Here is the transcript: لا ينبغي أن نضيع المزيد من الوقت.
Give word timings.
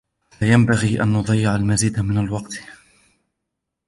لا 0.41 0.47
ينبغي 0.47 1.01
أن 1.03 1.13
نضيع 1.13 1.55
المزيد 1.55 1.99
من 1.99 2.17
الوقت. 2.17 2.63